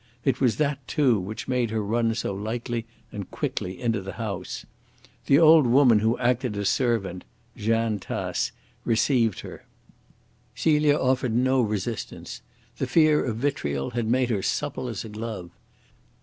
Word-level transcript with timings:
It 0.25 0.41
was 0.41 0.55
that, 0.55 0.79
too, 0.87 1.19
which 1.19 1.47
made 1.47 1.69
her 1.69 1.83
run 1.83 2.15
so 2.15 2.33
lightly 2.33 2.87
and 3.11 3.29
quickly 3.29 3.79
into 3.79 4.01
the 4.01 4.13
house. 4.13 4.65
The 5.27 5.37
old 5.37 5.67
woman 5.67 5.99
who 5.99 6.17
acted 6.17 6.57
as 6.57 6.69
servant, 6.69 7.23
Jeanne 7.55 7.99
Tace, 7.99 8.51
received 8.83 9.41
her. 9.41 9.63
Celia 10.55 10.97
offered 10.97 11.35
no 11.35 11.61
resistance. 11.61 12.41
The 12.79 12.87
fear 12.87 13.23
of 13.23 13.35
vitriol 13.37 13.91
had 13.91 14.07
made 14.07 14.31
her 14.31 14.41
supple 14.41 14.87
as 14.87 15.05
a 15.05 15.09
glove. 15.09 15.51